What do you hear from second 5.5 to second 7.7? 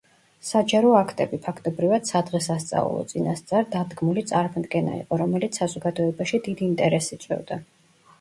საზოგადოებაში დიდ ინტერესს იწვევდა.